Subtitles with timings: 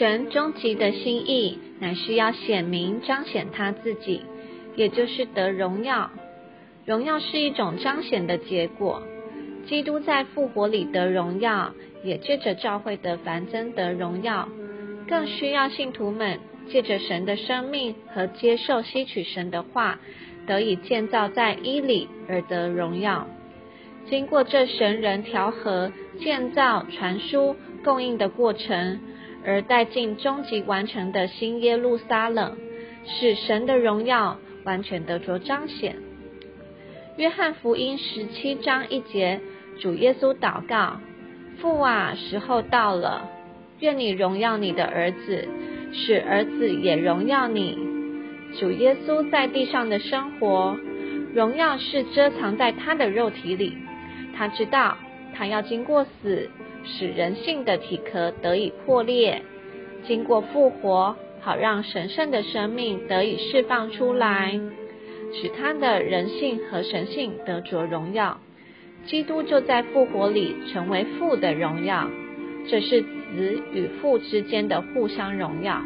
[0.00, 4.22] 神终极的心意，乃是要显明彰显他自己，
[4.74, 6.10] 也就是得荣耀。
[6.86, 9.02] 荣耀是一种彰显的结果。
[9.66, 14.48] 基督在复活里得荣耀，也借着教会的繁增得荣耀。
[15.06, 16.40] 更需要信徒们
[16.70, 20.00] 借着神的生命和接受吸取神的话，
[20.46, 23.28] 得以建造在伊里而得荣耀。
[24.08, 27.54] 经过这神人调和、建造、传输、
[27.84, 28.98] 供应的过程。
[29.44, 32.56] 而带进终极完成的新耶路撒冷，
[33.04, 35.96] 使神的荣耀完全得着彰显。
[37.16, 39.40] 约翰福音十七章一节，
[39.80, 41.00] 主耶稣祷告
[41.60, 43.28] ：“父啊，时候到了，
[43.80, 45.48] 愿你荣耀你的儿子，
[45.92, 47.78] 使儿子也荣耀你。”
[48.58, 50.76] 主耶稣在地上的生活，
[51.34, 53.76] 荣耀是遮藏在他的肉体里。
[54.36, 54.96] 他知道，
[55.34, 56.50] 他要经过死。
[56.84, 59.42] 使人性的体壳得以破裂，
[60.06, 64.58] 经过复活，好让神圣的生命得以释放出来，
[65.32, 68.40] 使他的人性和神性得着荣耀。
[69.06, 72.08] 基督就在复活里成为父的荣耀，
[72.68, 75.82] 这是子与父之间的互相荣耀。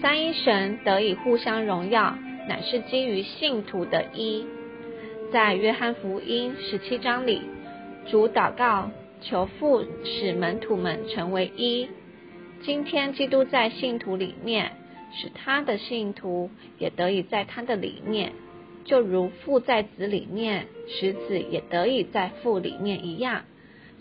[0.00, 2.16] 三一神得以互相荣耀，
[2.48, 4.44] 乃是基于信徒的一。
[5.32, 7.42] 在约翰福音十七章里，
[8.10, 8.90] 主祷告。
[9.22, 11.88] 求父使门徒们成为一。
[12.62, 14.72] 今天基督在信徒里面，
[15.12, 18.32] 使他的信徒也得以在他的里面，
[18.84, 23.44] 就如父在子里面，使子也得以在父里面一样，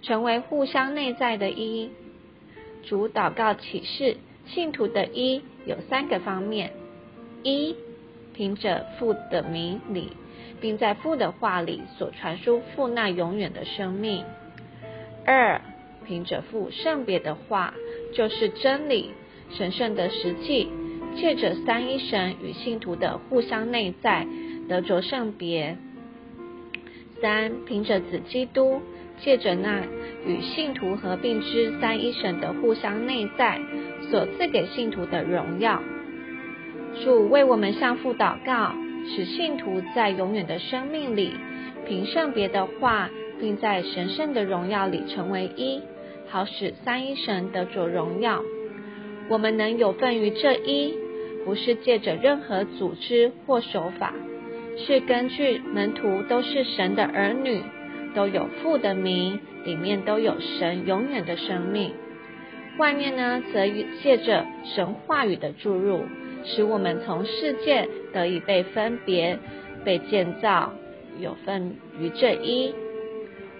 [0.01, 1.89] 成为互相内在的一。
[2.83, 6.73] 主祷告启示信徒的一有三个方面：
[7.43, 7.75] 一，
[8.33, 10.09] 凭着父的名里，
[10.59, 14.23] 并在父的话里所传输父那永远的生命。
[15.25, 15.61] 二，
[16.05, 17.73] 凭着父圣别的话，
[18.13, 19.11] 就是真理、
[19.51, 20.67] 神圣的实际，
[21.15, 24.25] 借着三一神与信徒的互相内在，
[24.67, 25.77] 得着圣别。
[27.21, 28.81] 三，凭着子基督，
[29.19, 29.83] 借着那
[30.25, 33.59] 与信徒合并之三一神的互相内在，
[34.09, 35.81] 所赐给信徒的荣耀。
[37.03, 38.73] 主为我们向父祷告，
[39.07, 41.35] 使信徒在永远的生命里，
[41.87, 43.09] 凭圣别的话。
[43.41, 45.81] 并在神圣的荣耀里成为一，
[46.29, 48.43] 好使三一神得着荣耀。
[49.29, 50.93] 我们能有份于这一，
[51.43, 54.13] 不是借着任何组织或手法，
[54.77, 57.61] 是根据门徒都是神的儿女，
[58.13, 61.91] 都有父的名，里面都有神永远的生命。
[62.77, 63.65] 外面呢，则
[64.03, 66.03] 借着神话语的注入，
[66.45, 69.39] 使我们从世界得以被分别、
[69.83, 70.73] 被建造，
[71.19, 72.73] 有份于这一。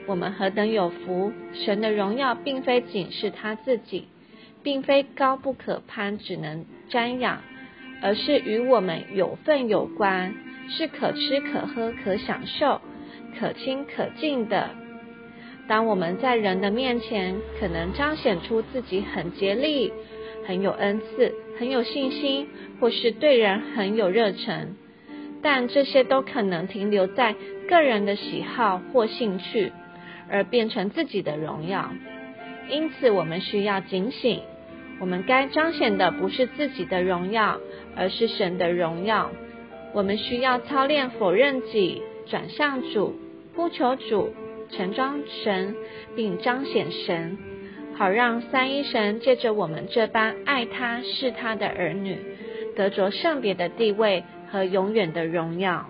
[0.08, 1.32] 我们何等有福！
[1.54, 4.08] 神的荣耀并非仅是他自己，
[4.64, 7.42] 并非高不可攀，只能瞻仰，
[8.02, 10.34] 而是与我们有份有关，
[10.70, 12.82] 是可吃可喝可享受、
[13.40, 14.72] 可亲可敬的。
[15.68, 19.94] 当我们在人的面前，可能彰显出自己很竭力、
[20.46, 22.48] 很有恩赐、很有信心，
[22.80, 24.76] 或是对人很有热忱，
[25.42, 27.36] 但这些都可能停留在
[27.70, 29.72] 个人的喜好或兴趣。
[30.30, 31.92] 而变成自己的荣耀，
[32.70, 34.42] 因此我们需要警醒。
[35.00, 37.60] 我们该彰显的不是自己的荣耀，
[37.96, 39.32] 而是神的荣耀。
[39.94, 43.16] 我们需要操练否认己，转向主，
[43.56, 44.34] 呼求主，
[44.70, 45.76] 盛装神，
[46.16, 47.38] 并彰显神，
[47.96, 52.18] 好让三一神借着我们这般爱他是他的儿女，
[52.76, 55.90] 得着圣别的地位和永远的荣耀。